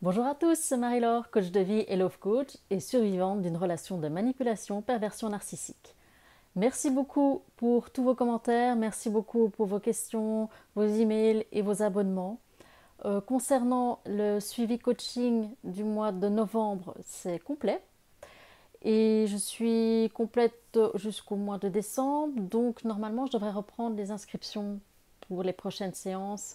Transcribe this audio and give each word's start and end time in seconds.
Bonjour 0.00 0.26
à 0.26 0.36
tous, 0.36 0.56
c'est 0.56 0.76
Marie-Laure, 0.76 1.28
coach 1.28 1.50
de 1.50 1.58
vie 1.58 1.84
et 1.88 1.96
love 1.96 2.20
coach 2.20 2.56
et 2.70 2.78
survivante 2.78 3.42
d'une 3.42 3.56
relation 3.56 3.98
de 3.98 4.06
manipulation 4.06 4.80
perversion 4.80 5.28
narcissique. 5.28 5.96
Merci 6.54 6.88
beaucoup 6.88 7.42
pour 7.56 7.90
tous 7.90 8.04
vos 8.04 8.14
commentaires, 8.14 8.76
merci 8.76 9.10
beaucoup 9.10 9.48
pour 9.48 9.66
vos 9.66 9.80
questions, 9.80 10.48
vos 10.76 10.84
emails 10.84 11.44
et 11.50 11.62
vos 11.62 11.82
abonnements. 11.82 12.38
Euh, 13.06 13.20
concernant 13.20 13.98
le 14.06 14.38
suivi 14.38 14.78
coaching 14.78 15.50
du 15.64 15.82
mois 15.82 16.12
de 16.12 16.28
novembre, 16.28 16.94
c'est 17.04 17.40
complet. 17.40 17.82
Et 18.82 19.24
je 19.26 19.36
suis 19.36 20.12
complète 20.14 20.78
jusqu'au 20.94 21.34
mois 21.34 21.58
de 21.58 21.68
décembre, 21.68 22.40
donc 22.40 22.84
normalement 22.84 23.26
je 23.26 23.32
devrais 23.32 23.50
reprendre 23.50 23.96
les 23.96 24.12
inscriptions 24.12 24.78
pour 25.26 25.42
les 25.42 25.52
prochaines 25.52 25.94
séances 25.94 26.54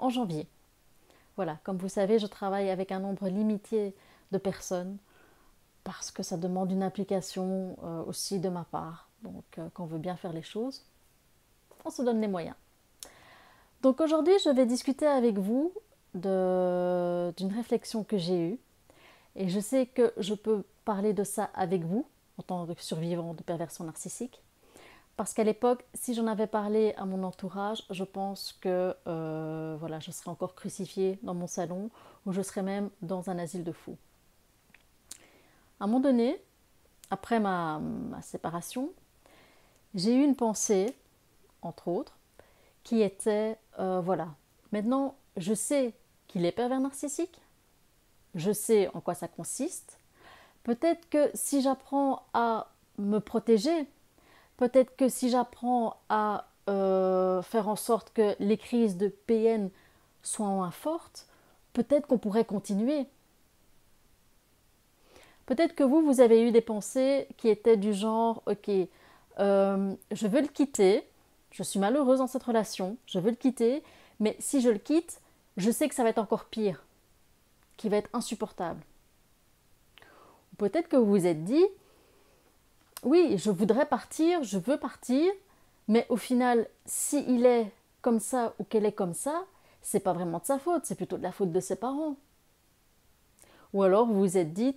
en 0.00 0.08
janvier. 0.10 0.48
Voilà, 1.40 1.56
comme 1.64 1.78
vous 1.78 1.88
savez, 1.88 2.18
je 2.18 2.26
travaille 2.26 2.68
avec 2.68 2.92
un 2.92 3.00
nombre 3.00 3.26
limité 3.30 3.94
de 4.30 4.36
personnes 4.36 4.98
parce 5.84 6.10
que 6.10 6.22
ça 6.22 6.36
demande 6.36 6.70
une 6.70 6.82
application 6.82 7.78
euh, 7.82 8.04
aussi 8.04 8.40
de 8.40 8.50
ma 8.50 8.64
part. 8.64 9.08
Donc, 9.22 9.44
euh, 9.56 9.66
quand 9.72 9.84
on 9.84 9.86
veut 9.86 9.98
bien 9.98 10.16
faire 10.16 10.34
les 10.34 10.42
choses, 10.42 10.84
on 11.82 11.88
se 11.88 12.02
donne 12.02 12.20
les 12.20 12.28
moyens. 12.28 12.56
Donc 13.80 14.02
aujourd'hui, 14.02 14.34
je 14.44 14.50
vais 14.50 14.66
discuter 14.66 15.06
avec 15.06 15.38
vous 15.38 15.72
d'une 16.12 17.54
réflexion 17.54 18.04
que 18.04 18.18
j'ai 18.18 18.50
eue. 18.50 18.58
Et 19.34 19.48
je 19.48 19.60
sais 19.60 19.86
que 19.86 20.12
je 20.18 20.34
peux 20.34 20.62
parler 20.84 21.14
de 21.14 21.24
ça 21.24 21.44
avec 21.54 21.84
vous, 21.84 22.04
en 22.36 22.42
tant 22.42 22.66
que 22.66 22.82
survivant 22.82 23.32
de 23.32 23.42
perversion 23.42 23.84
narcissique. 23.84 24.42
Parce 25.20 25.34
qu'à 25.34 25.44
l'époque, 25.44 25.84
si 25.92 26.14
j'en 26.14 26.26
avais 26.26 26.46
parlé 26.46 26.94
à 26.96 27.04
mon 27.04 27.24
entourage, 27.24 27.82
je 27.90 28.04
pense 28.04 28.56
que 28.58 28.96
euh, 29.06 29.76
voilà, 29.78 30.00
je 30.00 30.10
serais 30.10 30.30
encore 30.30 30.54
crucifiée 30.54 31.18
dans 31.22 31.34
mon 31.34 31.46
salon 31.46 31.90
ou 32.24 32.32
je 32.32 32.40
serais 32.40 32.62
même 32.62 32.88
dans 33.02 33.28
un 33.28 33.38
asile 33.38 33.62
de 33.62 33.70
fous. 33.70 33.98
À 35.78 35.84
un 35.84 35.88
moment 35.88 36.00
donné, 36.00 36.42
après 37.10 37.38
ma, 37.38 37.82
séparation, 38.22 38.94
j'ai 39.94 40.14
eu 40.14 40.24
une 40.24 40.36
pensée, 40.36 40.96
entre 41.60 41.88
autres, 41.88 42.16
qui 42.82 43.02
était 43.02 43.58
euh, 43.78 44.00
voilà, 44.00 44.28
maintenant 44.72 45.16
je 45.36 45.52
sais 45.52 45.92
qu'il 46.28 46.46
est 46.46 46.52
pervers 46.52 46.80
narcissique, 46.80 47.42
je 48.34 48.52
sais 48.52 48.88
en 48.94 49.02
quoi 49.02 49.12
ça 49.12 49.28
consiste. 49.28 49.98
Peut-être 50.62 51.10
que 51.10 51.30
si 51.34 51.60
j'apprends 51.60 52.22
à 52.32 52.68
me 52.96 53.18
protéger, 53.18 53.86
Peut-être 54.60 54.94
que 54.94 55.08
si 55.08 55.30
j'apprends 55.30 55.96
à 56.10 56.46
euh, 56.68 57.40
faire 57.40 57.66
en 57.66 57.76
sorte 57.76 58.12
que 58.12 58.36
les 58.40 58.58
crises 58.58 58.98
de 58.98 59.08
PN 59.08 59.70
soient 60.22 60.48
moins 60.48 60.70
fortes, 60.70 61.26
peut-être 61.72 62.06
qu'on 62.06 62.18
pourrait 62.18 62.44
continuer. 62.44 63.06
Peut-être 65.46 65.74
que 65.74 65.82
vous, 65.82 66.02
vous 66.02 66.20
avez 66.20 66.46
eu 66.46 66.52
des 66.52 66.60
pensées 66.60 67.26
qui 67.38 67.48
étaient 67.48 67.78
du 67.78 67.94
genre, 67.94 68.42
ok, 68.44 68.70
euh, 69.38 69.94
je 70.10 70.26
veux 70.26 70.42
le 70.42 70.48
quitter, 70.48 71.08
je 71.52 71.62
suis 71.62 71.80
malheureuse 71.80 72.18
dans 72.18 72.26
cette 72.26 72.42
relation, 72.42 72.98
je 73.06 73.18
veux 73.18 73.30
le 73.30 73.36
quitter, 73.36 73.82
mais 74.18 74.36
si 74.40 74.60
je 74.60 74.68
le 74.68 74.76
quitte, 74.76 75.22
je 75.56 75.70
sais 75.70 75.88
que 75.88 75.94
ça 75.94 76.02
va 76.02 76.10
être 76.10 76.18
encore 76.18 76.44
pire, 76.44 76.84
qui 77.78 77.88
va 77.88 77.96
être 77.96 78.10
insupportable. 78.12 78.82
Peut-être 80.58 80.90
que 80.90 80.96
vous 80.98 81.06
vous 81.06 81.26
êtes 81.26 81.44
dit, 81.44 81.64
oui, 83.02 83.38
je 83.38 83.50
voudrais 83.50 83.86
partir, 83.86 84.42
je 84.42 84.58
veux 84.58 84.76
partir, 84.76 85.32
mais 85.88 86.06
au 86.08 86.16
final, 86.16 86.68
s'il 86.86 87.46
est 87.46 87.72
comme 88.02 88.20
ça 88.20 88.54
ou 88.58 88.64
qu'elle 88.64 88.86
est 88.86 88.92
comme 88.92 89.14
ça, 89.14 89.44
c'est 89.82 90.00
pas 90.00 90.12
vraiment 90.12 90.38
de 90.38 90.44
sa 90.44 90.58
faute, 90.58 90.84
c'est 90.84 90.94
plutôt 90.94 91.16
de 91.16 91.22
la 91.22 91.32
faute 91.32 91.52
de 91.52 91.60
ses 91.60 91.76
parents. 91.76 92.16
Ou 93.72 93.82
alors 93.82 94.06
vous 94.06 94.20
vous 94.20 94.36
êtes 94.36 94.52
dit, 94.52 94.76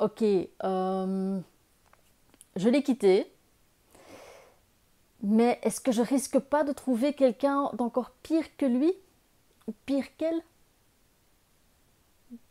ok, 0.00 0.22
euh, 0.22 1.40
je 2.56 2.68
l'ai 2.68 2.82
quitté, 2.82 3.32
mais 5.22 5.60
est-ce 5.62 5.80
que 5.80 5.92
je 5.92 6.02
risque 6.02 6.38
pas 6.38 6.64
de 6.64 6.72
trouver 6.72 7.12
quelqu'un 7.12 7.70
d'encore 7.74 8.10
pire 8.22 8.56
que 8.56 8.66
lui 8.66 8.92
ou 9.68 9.72
pire 9.86 10.16
qu'elle? 10.16 10.42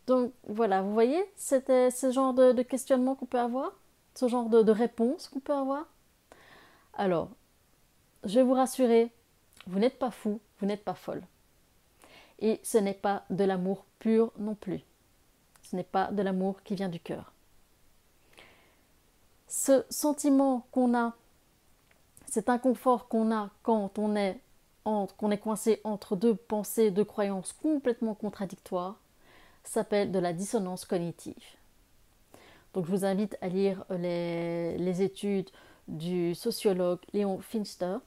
Donc 0.06 0.32
voilà, 0.48 0.82
vous 0.82 0.92
voyez, 0.92 1.22
c'était 1.36 1.90
ce 1.90 2.10
genre 2.10 2.32
de 2.32 2.62
questionnement 2.62 3.14
qu'on 3.14 3.26
peut 3.26 3.38
avoir? 3.38 3.72
Ce 4.14 4.28
genre 4.28 4.48
de, 4.48 4.70
réponse 4.70 5.28
qu'on 5.28 5.40
peut 5.40 5.54
avoir 5.54 5.86
Alors, 6.94 7.30
je 8.24 8.34
vais 8.34 8.44
vous 8.44 8.54
rassurer, 8.54 9.10
vous 9.66 9.78
n'êtes 9.78 9.98
pas 9.98 10.10
fou, 10.10 10.40
vous 10.58 10.66
n'êtes 10.66 10.84
pas 10.84 10.94
folle. 10.94 11.22
Et 12.38 12.60
ce 12.62 12.78
n'est 12.78 12.94
pas 12.94 13.24
de 13.30 13.44
l'amour 13.44 13.84
pur 13.98 14.32
non 14.38 14.54
plus. 14.54 14.80
Ce 15.62 15.76
n'est 15.76 15.84
pas 15.84 16.10
de 16.10 16.22
l'amour 16.22 16.62
qui 16.62 16.74
vient 16.74 16.88
du 16.88 17.00
cœur. 17.00 17.32
Ce 19.46 19.84
sentiment 19.90 20.66
qu'on 20.72 20.96
a, 20.96 21.14
cet 22.28 22.48
inconfort 22.48 23.08
qu'on 23.08 23.32
a 23.32 23.50
quand 23.62 23.98
on 23.98 24.16
est, 24.16 24.40
est 24.86 25.38
coincé 25.38 25.80
entre 25.84 26.16
deux 26.16 26.34
pensées, 26.34 26.90
deux 26.90 27.04
croyances 27.04 27.52
complètement 27.52 28.14
contradictoires, 28.14 28.98
s'appelle 29.64 30.10
de 30.10 30.18
la 30.18 30.32
dissonance 30.32 30.84
cognitive. 30.84 31.56
Donc 32.74 32.86
je 32.86 32.90
vous 32.90 33.04
invite 33.04 33.36
à 33.40 33.48
lire 33.48 33.84
euh, 33.90 34.76
les, 34.76 35.02
études 35.02 35.50
du 35.88 36.34
sociologue 36.34 37.00
Léon 37.12 37.40
Finster, 37.40 37.98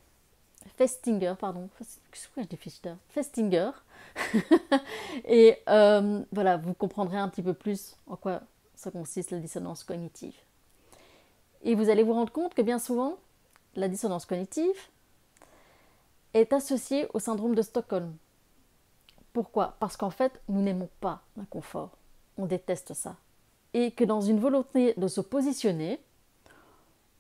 Festinger, 0.78 1.36
pardon, 1.40 1.70
je 1.80 2.42
dis 2.42 2.58
Finster? 2.58 2.96
Festinger. 3.10 3.72
Et 5.26 5.58
euh, 5.70 6.24
voilà, 6.32 6.58
vous 6.58 6.74
comprendrez 6.74 7.18
un 7.18 7.30
petit 7.30 7.44
peu 7.44 7.54
plus 7.54 7.96
en 8.08 8.16
quoi 8.16 8.42
ça 8.76 8.90
consiste 8.90 9.32
la 9.32 9.40
dissonance 9.40 9.84
cognitive. 9.84 10.36
Et 11.62 11.76
vous 11.76 11.90
allez 11.90 12.04
vous 12.04 12.14
rendre 12.14 12.32
compte 12.32 12.54
que 12.56 12.62
bien 12.62 12.80
souvent, 12.80 13.18
la 13.76 13.88
dissonance 13.88 14.26
cognitive 14.26 14.90
est 16.34 16.52
associée 16.52 17.08
au 17.14 17.20
syndrome 17.20 17.56
de 17.56 17.62
Stockholm. 17.62 18.16
Pourquoi? 19.34 19.76
Parce 19.80 19.98
qu'en 19.98 20.10
fait, 20.10 20.42
nous 20.50 20.62
n'aimons 20.62 20.90
pas 21.00 21.22
l'inconfort. 21.38 21.92
On 22.38 22.46
déteste 22.46 22.94
ça 22.94 23.16
et 23.76 23.92
que 23.92 24.06
dans 24.06 24.22
une 24.22 24.40
volonté 24.40 24.94
de 24.96 25.10
se 25.10 25.20
positionner, 25.20 26.00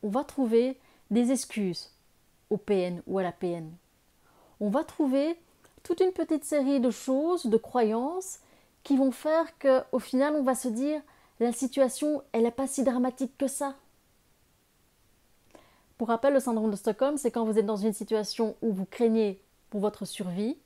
on 0.03 0.07
va 0.07 0.23
trouver 0.23 0.79
des 1.11 1.33
excuses 1.33 1.91
au 2.49 2.55
PN 2.55 3.03
ou 3.07 3.19
à 3.19 3.23
la 3.23 3.33
PN. 3.33 3.69
On 4.61 4.69
va 4.69 4.85
trouver 4.85 5.37
toute 5.83 5.99
une 5.99 6.13
petite 6.13 6.45
série 6.45 6.79
de 6.79 6.91
choses, 6.91 7.45
de 7.45 7.57
croyances 7.57 8.39
qui 8.83 8.95
vont 8.95 9.11
faire 9.11 9.45
qu'au 9.59 9.99
final 9.99 10.33
on 10.33 10.43
va 10.43 10.55
se 10.55 10.69
dire 10.69 11.01
la 11.41 11.51
situation 11.51 12.23
elle 12.31 12.43
n'est 12.43 12.51
pas 12.51 12.67
si 12.67 12.85
dramatique 12.85 13.37
que 13.37 13.47
ça. 13.47 13.75
Pour 15.97 16.07
rappel, 16.07 16.33
le 16.33 16.39
syndrome 16.39 16.71
de 16.71 16.77
Stockholm, 16.77 17.17
c'est 17.17 17.31
quand 17.31 17.43
vous 17.43 17.59
êtes 17.59 17.65
dans 17.65 17.75
une 17.75 17.93
situation 17.93 18.55
où 18.61 18.71
vous 18.71 18.85
craignez 18.85 19.41
pour 19.69 19.81
votre 19.81 20.05
survie, 20.05 20.57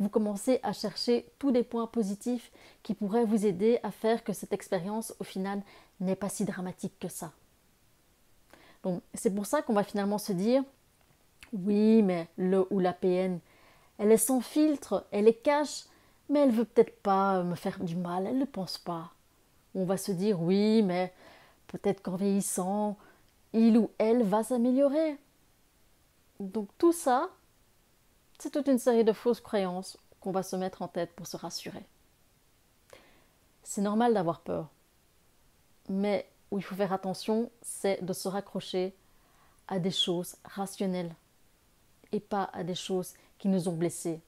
vous 0.00 0.08
commencez 0.08 0.60
à 0.62 0.72
chercher 0.72 1.30
tous 1.38 1.50
les 1.50 1.62
points 1.62 1.86
positifs 1.86 2.50
qui 2.82 2.94
pourraient 2.94 3.26
vous 3.26 3.46
aider 3.46 3.78
à 3.82 3.90
faire 3.90 4.24
que 4.24 4.32
cette 4.32 4.54
expérience, 4.54 5.14
au 5.20 5.24
final, 5.24 5.62
n'est 6.00 6.16
pas 6.16 6.30
si 6.30 6.46
dramatique 6.46 6.98
que 6.98 7.08
ça. 7.08 7.32
Donc, 8.82 9.02
c'est 9.12 9.34
pour 9.34 9.44
ça 9.44 9.60
qu'on 9.60 9.74
va 9.74 9.84
finalement 9.84 10.18
se 10.18 10.32
dire 10.32 10.64
oui, 11.52 12.02
mais 12.02 12.28
le 12.38 12.66
ou 12.70 12.78
la 12.78 12.94
PN, 12.94 13.40
elle 13.98 14.12
est 14.12 14.16
sans 14.16 14.40
filtre, 14.40 15.06
elle 15.10 15.28
est 15.28 15.42
cache, 15.42 15.84
mais 16.30 16.40
elle 16.40 16.52
veut 16.52 16.64
peut-être 16.64 17.02
pas 17.02 17.42
me 17.42 17.54
faire 17.54 17.78
du 17.80 17.96
mal, 17.96 18.26
elle 18.26 18.38
ne 18.38 18.44
pense 18.46 18.78
pas. 18.78 19.12
On 19.74 19.84
va 19.84 19.98
se 19.98 20.12
dire 20.12 20.40
oui, 20.40 20.82
mais 20.82 21.12
peut-être 21.66 22.02
qu'en 22.02 22.16
vieillissant, 22.16 22.96
il 23.52 23.76
ou 23.76 23.90
elle 23.98 24.22
va 24.22 24.44
s'améliorer. 24.44 25.18
Donc 26.38 26.68
tout 26.78 26.92
ça, 26.92 27.28
c'est 28.40 28.50
toute 28.50 28.68
une 28.68 28.78
série 28.78 29.04
de 29.04 29.12
fausses 29.12 29.40
croyances 29.40 29.98
qu'on 30.20 30.30
va 30.30 30.42
se 30.42 30.56
mettre 30.56 30.82
en 30.82 30.88
tête 30.88 31.12
pour 31.12 31.26
se 31.26 31.36
rassurer. 31.36 31.84
C'est 33.62 33.82
normal 33.82 34.14
d'avoir 34.14 34.40
peur, 34.40 34.68
mais 35.88 36.26
où 36.50 36.58
il 36.58 36.62
faut 36.62 36.74
faire 36.74 36.92
attention, 36.92 37.50
c'est 37.62 38.04
de 38.04 38.12
se 38.12 38.28
raccrocher 38.28 38.94
à 39.68 39.78
des 39.78 39.90
choses 39.90 40.36
rationnelles 40.44 41.14
et 42.12 42.20
pas 42.20 42.50
à 42.52 42.64
des 42.64 42.74
choses 42.74 43.14
qui 43.38 43.48
nous 43.48 43.68
ont 43.68 43.74
blessés 43.74 44.20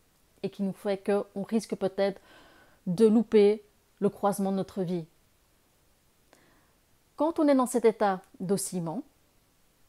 et 0.43 0.51
qui 0.51 0.63
nous 0.63 0.73
fait 0.73 1.03
qu'on 1.05 1.43
risque 1.43 1.75
peut-être 1.75 2.21
de 2.87 3.07
louper 3.07 3.63
le 4.01 4.09
croisement 4.09 4.53
de 4.53 4.57
notre 4.57 4.83
vie. 4.83 5.07
Quand 7.17 7.39
on 7.39 7.49
est 7.49 7.55
dans 7.55 7.67
cet 7.67 7.85
état 7.85 8.21
d'oscillement, 8.41 9.03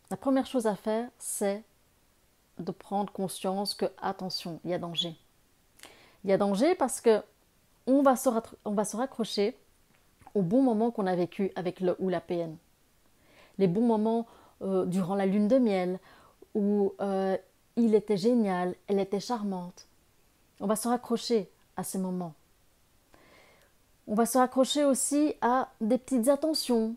la 0.09 0.17
première 0.17 0.45
chose 0.45 0.67
à 0.67 0.75
faire, 0.75 1.09
c'est 1.17 1.63
de 2.63 2.71
prendre 2.71 3.11
conscience 3.11 3.73
que, 3.73 3.85
attention, 4.01 4.59
il 4.63 4.71
y 4.71 4.73
a 4.73 4.79
danger. 4.79 5.15
Il 6.23 6.29
y 6.29 6.33
a 6.33 6.37
danger 6.37 6.75
parce 6.75 7.01
que 7.01 7.21
on 7.85 8.01
va 8.01 8.15
se, 8.15 8.95
raccrocher 8.95 9.57
au 10.35 10.41
bon 10.41 10.61
moment 10.61 10.89
qu'on 10.91 11.05
a 11.05 11.15
vécu 11.15 11.51
avec 11.55 11.81
le 11.81 11.95
ou 11.99 12.09
la 12.09 12.21
PN. 12.21 12.55
Les 13.57 13.67
bons 13.67 13.85
moments 13.85 14.25
euh, 14.61 14.85
durant 14.85 15.15
la 15.15 15.25
lune 15.25 15.47
de 15.47 15.57
miel, 15.57 15.99
où 16.55 16.93
euh, 17.01 17.37
il 17.75 17.93
était 17.93 18.17
génial, 18.17 18.75
elle 18.87 18.99
était 18.99 19.19
charmante. 19.19 19.87
On 20.59 20.67
va 20.67 20.75
se 20.75 20.87
raccrocher 20.87 21.49
à 21.75 21.83
ces 21.83 21.97
moments. 21.97 22.33
On 24.07 24.15
va 24.15 24.25
se 24.25 24.37
raccrocher 24.37 24.85
aussi 24.85 25.33
à 25.41 25.69
des 25.81 25.97
petites 25.97 26.27
attentions 26.27 26.95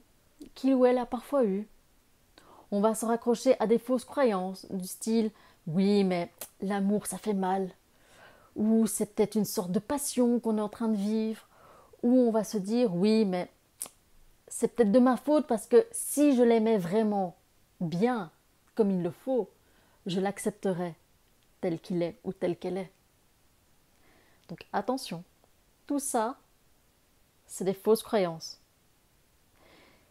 qu'il 0.55 0.75
ou 0.75 0.87
elle 0.87 0.99
a 0.99 1.07
parfois 1.07 1.45
eues. 1.45 1.67
On 2.71 2.81
va 2.81 2.95
se 2.95 3.07
raccrocher 3.07 3.57
à 3.61 3.67
des 3.67 3.79
fausses 3.79 4.05
croyances 4.05 4.67
du 4.71 4.87
style 4.87 5.31
oui, 5.67 6.05
mais 6.05 6.31
l'amour, 6.61 7.07
ça 7.07 7.19
fait 7.19 7.35
mal. 7.35 7.71
Ou 8.55 8.87
c'est 8.87 9.15
peut-être 9.15 9.35
une 9.35 9.45
sorte 9.45 9.73
de 9.73 9.79
passion 9.79 10.41
qu'on 10.41 10.59
est 10.59 10.63
en 10.63 10.69
train 10.69 10.89
de 10.89 10.97
vivre. 10.97 11.47
Ou 12.03 12.17
on 12.19 12.31
va 12.31 12.45
se 12.45 12.59
dire 12.59 12.95
oui, 12.95 13.25
mais 13.25 13.51
c'est 14.49 14.69
peut-être 14.69 14.93
de 14.93 14.99
ma 14.99 15.17
faute 15.17 15.47
parce 15.47 15.67
que 15.67 15.87
si 15.93 16.37
je 16.37 16.43
l'aimais 16.43 16.79
vraiment 16.79 17.37
bien, 17.81 18.31
comme 18.75 18.91
il 18.91 19.03
le 19.03 19.11
faut, 19.11 19.51
je 20.07 20.21
l'accepterais 20.21 20.95
tel 21.61 21.81
qu'il 21.81 22.03
est 22.03 22.19
ou 22.25 22.33
tel 22.33 22.57
qu'elle 22.57 22.79
est. 22.79 22.93
Donc 24.49 24.67
attention, 24.73 25.25
tout 25.87 25.99
ça, 25.99 26.39
c'est 27.47 27.65
des 27.65 27.75
fausses 27.75 28.03
croyances. 28.03 28.61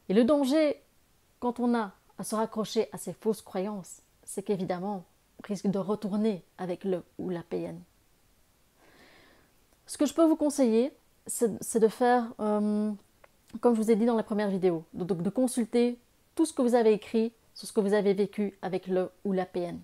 Et 0.10 0.13
le 0.13 0.24
danger, 0.24 0.81
quand 1.40 1.60
on 1.60 1.74
a 1.74 1.94
à 2.18 2.24
se 2.24 2.36
raccrocher 2.36 2.90
à 2.92 2.98
ces 2.98 3.13
fausses 3.13 3.42
croyances, 3.42 4.02
c'est 4.24 4.44
qu'évidemment, 4.44 5.06
risque 5.45 5.68
de 5.68 5.80
retourner 5.80 6.44
avec 6.57 6.83
le 6.83 7.03
ou 7.18 7.30
la 7.30 7.44
PN. 7.44 7.80
Ce 9.88 9.97
que 9.97 10.06
je 10.06 10.13
peux 10.13 10.25
vous 10.25 10.36
conseiller, 10.36 10.92
c'est 11.27 11.80
de 11.80 11.88
faire, 11.88 12.33
euh, 12.39 12.92
comme 13.62 13.75
je 13.75 13.81
vous 13.81 13.92
ai 13.92 13.95
dit 13.95 14.06
dans 14.06 14.15
la 14.15 14.24
première 14.24 14.50
vidéo, 14.50 14.83
donc 14.94 15.21
de 15.21 15.30
consulter 15.30 16.00
tout 16.36 16.45
ce 16.45 16.53
que 16.53 16.62
vous 16.62 16.75
avez 16.75 16.94
écrit 16.94 17.31
sur 17.53 17.68
ce 17.68 17.74
que 17.74 17.80
vous 17.80 17.94
avez 17.94 18.13
vécu 18.13 18.57
avec 18.62 18.88
le 18.88 19.09
ou 19.24 19.31
la 19.31 19.45
PN. 19.45 19.80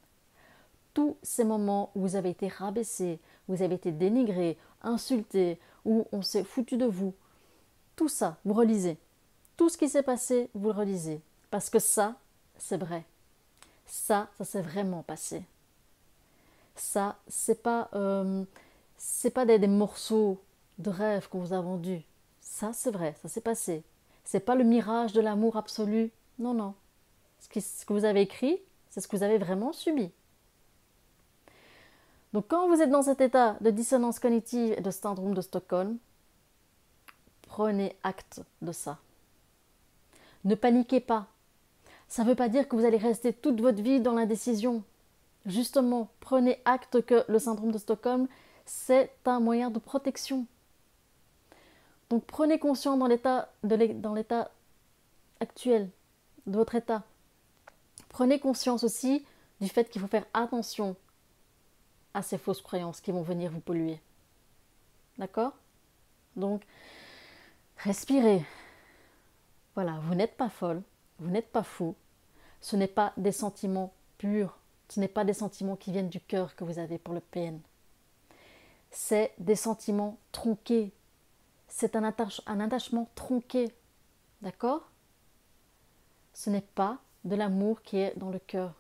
Tous 0.93 1.17
ces 1.23 1.43
moments 1.43 1.91
où 1.95 2.01
vous 2.01 2.15
avez 2.15 2.29
été 2.29 2.47
rabaissé, 2.47 3.19
où 3.47 3.55
vous 3.55 3.63
avez 3.63 3.75
été 3.75 3.91
dénigré, 3.91 4.57
insulté, 4.81 5.59
où 5.85 6.05
on 6.11 6.21
s'est 6.21 6.43
foutu 6.43 6.77
de 6.77 6.85
vous, 6.85 7.13
tout 7.95 8.09
ça, 8.09 8.37
vous 8.43 8.53
relisez. 8.53 8.97
Tout 9.55 9.69
ce 9.69 9.77
qui 9.77 9.87
s'est 9.87 10.03
passé, 10.03 10.49
vous 10.53 10.69
le 10.69 10.75
relisez. 10.75 11.21
Parce 11.49 11.69
que 11.69 11.79
ça, 11.79 12.15
c'est 12.57 12.77
vrai. 12.77 13.05
Ça, 13.85 14.29
ça 14.37 14.43
s'est 14.43 14.61
vraiment 14.61 15.03
passé. 15.03 15.43
Ça, 16.81 17.15
c'est 17.27 17.61
pas, 17.61 17.89
euh, 17.93 18.43
c'est 18.97 19.29
pas 19.29 19.45
des, 19.45 19.67
morceaux 19.67 20.41
de 20.79 20.89
rêve 20.89 21.29
qu'on 21.29 21.39
vous 21.39 21.53
a 21.53 21.61
vendus. 21.61 22.01
Ça, 22.41 22.73
c'est 22.73 22.89
vrai, 22.89 23.15
ça 23.21 23.29
s'est 23.29 23.39
passé. 23.39 23.83
C'est 24.23 24.39
pas 24.39 24.55
le 24.55 24.63
mirage 24.63 25.13
de 25.13 25.21
l'amour 25.21 25.57
absolu. 25.57 26.11
Non, 26.39 26.55
non. 26.55 26.73
Ce 27.39 27.85
que 27.85 27.93
vous 27.93 28.03
avez 28.03 28.21
écrit, 28.21 28.59
c'est 28.89 28.99
ce 28.99 29.07
que 29.07 29.15
vous 29.15 29.21
avez 29.21 29.37
vraiment 29.37 29.73
subi. 29.73 30.09
Donc, 32.33 32.45
quand 32.47 32.67
vous 32.67 32.81
êtes 32.81 32.89
dans 32.89 33.03
cet 33.03 33.21
état 33.21 33.57
de 33.61 33.69
dissonance 33.69 34.17
cognitive 34.17 34.73
et 34.75 34.81
de 34.81 34.91
syndrome 34.91 35.35
de 35.35 35.41
Stockholm, 35.41 35.97
prenez 37.43 37.95
acte 38.03 38.41
de 38.63 38.71
ça. 38.71 38.97
Ne 40.45 40.55
paniquez 40.55 40.99
pas. 40.99 41.27
Ça 42.07 42.23
ne 42.23 42.29
veut 42.29 42.35
pas 42.35 42.49
dire 42.49 42.67
que 42.67 42.75
vous 42.75 42.85
allez 42.85 42.97
rester 42.97 43.33
toute 43.33 43.61
votre 43.61 43.83
vie 43.83 44.01
dans 44.01 44.13
l'indécision. 44.13 44.83
Justement, 45.45 46.09
prenez 46.19 46.61
acte 46.65 47.03
que 47.05 47.25
le 47.27 47.39
syndrome 47.39 47.71
de 47.71 47.77
Stockholm, 47.77 48.27
c'est 48.65 49.11
un 49.25 49.39
moyen 49.39 49.71
de 49.71 49.79
protection. 49.79 50.45
Donc 52.09 52.25
prenez 52.25 52.59
conscience 52.59 52.99
dans 52.99 53.07
l'état, 54.13 54.51
actuel 55.39 55.89
de 56.45 56.57
votre 56.57 56.75
état. 56.75 57.03
Prenez 58.09 58.39
conscience 58.39 58.83
aussi 58.83 59.25
du 59.59 59.69
fait 59.69 59.89
qu'il 59.89 60.01
faut 60.01 60.07
faire 60.07 60.25
attention 60.33 60.95
à 62.13 62.21
ces 62.21 62.37
fausses 62.37 62.61
croyances 62.61 63.01
qui 63.01 63.11
vont 63.11 63.21
venir 63.21 63.51
vous 63.51 63.61
polluer. 63.61 63.99
D'accord? 65.17 65.53
Donc, 66.35 66.63
respirez. 67.77 68.45
Voilà, 69.75 69.99
vous 70.03 70.15
n'êtes 70.15 70.35
pas 70.35 70.49
folle, 70.49 70.83
vous 71.19 71.29
n'êtes 71.29 71.51
pas 71.51 71.63
fou. 71.63 71.95
Ce 72.59 72.75
n'est 72.75 72.87
pas 72.87 73.13
des 73.17 73.31
sentiments 73.31 73.93
purs 74.17 74.57
ce 74.91 74.99
n'est 74.99 75.07
pas 75.07 75.23
des 75.23 75.33
sentiments 75.33 75.77
qui 75.77 75.93
viennent 75.93 76.09
du 76.09 76.19
cœur 76.19 76.53
que 76.53 76.65
vous 76.65 76.77
avez 76.77 76.97
pour 76.97 77.13
le 77.13 77.21
PN. 77.21 77.57
C'est 78.89 79.33
des 79.37 79.55
sentiments 79.55 80.17
tronqués. 80.33 80.91
C'est 81.69 81.95
un, 81.95 82.03
attachement 82.03 83.09
tronqué. 83.15 83.71
D'accord? 84.41 84.89
Ce 86.33 86.49
n'est 86.49 86.59
pas 86.75 86.97
de 87.23 87.37
l'amour 87.37 87.81
qui 87.83 87.99
est 87.99 88.17
dans 88.17 88.31
le 88.31 88.39
cœur. 88.39 88.73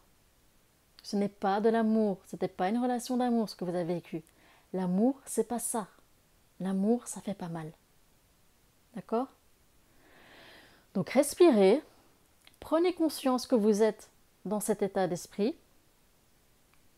Ce 1.01 1.15
n'est 1.15 1.29
pas 1.29 1.61
de 1.61 1.69
l'amour. 1.69 2.19
Ce 2.25 2.35
n'était 2.35 2.49
pas 2.49 2.67
une 2.67 2.79
relation 2.79 3.15
d'amour 3.15 3.47
ce 3.47 3.55
que 3.55 3.63
vous 3.63 3.73
avez 3.73 3.93
vécu. 3.93 4.21
L'amour, 4.73 5.15
c'est 5.25 5.47
pas 5.47 5.59
ça. 5.59 5.87
L'amour, 6.59 7.07
ça 7.07 7.21
fait 7.21 7.33
pas 7.33 7.47
mal. 7.47 7.71
D'accord? 8.95 9.27
Donc 10.93 11.11
respirez. 11.11 11.81
Prenez 12.59 12.93
conscience 12.93 13.47
que 13.47 13.55
vous 13.55 13.81
êtes 13.81 14.09
dans 14.43 14.59
cet 14.59 14.81
état 14.81 15.07
d'esprit 15.07 15.55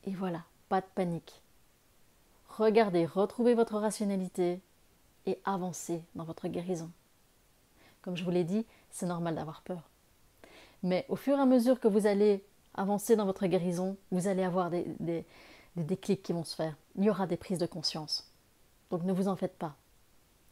et 0.05 0.11
voilà, 0.11 0.43
pas 0.69 0.81
de 0.81 0.85
panique. 0.95 1.41
Regardez, 2.49 3.05
retrouvez 3.05 3.53
votre 3.53 3.77
rationalité 3.77 4.59
et 5.25 5.39
avancez 5.45 6.03
dans 6.15 6.23
votre 6.23 6.47
guérison. 6.47 6.91
Comme 8.01 8.17
je 8.17 8.23
vous 8.23 8.31
l'ai 8.31 8.43
dit, 8.43 8.65
c'est 8.91 9.05
normal 9.05 9.35
d'avoir 9.35 9.61
peur. 9.61 9.89
Mais 10.83 11.05
au 11.07 11.15
fur 11.15 11.37
et 11.37 11.41
à 11.41 11.45
mesure 11.45 11.79
que 11.79 11.87
vous 11.87 12.05
allez 12.05 12.43
avancer 12.75 13.15
dans 13.15 13.25
votre 13.25 13.47
guérison, 13.47 13.97
vous 14.11 14.27
allez 14.27 14.43
avoir 14.43 14.69
des, 14.69 14.85
des, 14.99 15.25
déclics 15.75 16.21
qui 16.21 16.33
vont 16.33 16.43
se 16.43 16.55
faire. 16.55 16.75
Il 16.97 17.05
y 17.05 17.09
aura 17.09 17.25
des 17.25 17.37
prises 17.37 17.57
de 17.57 17.65
conscience. 17.65 18.31
Donc 18.91 19.03
ne 19.03 19.13
vous 19.13 19.27
en 19.27 19.35
faites 19.35 19.57
pas. 19.57 19.75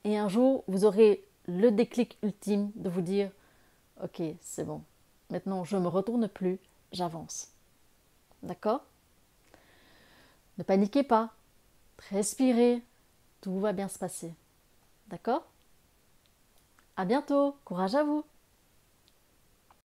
Et 0.04 0.18
un 0.18 0.30
jour, 0.30 0.64
vous 0.68 0.86
aurez 0.86 1.24
le 1.46 1.70
déclic 1.70 2.18
ultime 2.24 2.72
de 2.76 2.90
vous 2.90 3.02
dire, 3.02 3.30
ok, 4.02 4.22
c'est 4.40 4.64
bon. 4.64 4.82
Maintenant, 5.30 5.64
je 5.64 5.76
ne 5.76 5.82
me 5.82 5.88
retourne 5.88 6.28
plus, 6.28 6.60
j'avance. 6.92 7.50
D'accord? 8.42 8.84
Ne 10.62 10.64
paniquez 10.64 11.02
pas. 11.02 11.34
Respirez. 12.12 12.84
Tout 13.42 13.60
va 13.60 13.74
bien 13.74 13.88
se 13.88 13.98
passer. 13.98 14.32
D'accord? 15.08 15.44
À 16.96 17.04
bientôt. 17.04 17.56
Courage 17.66 17.96
à 17.96 18.04
vous. 18.04 18.24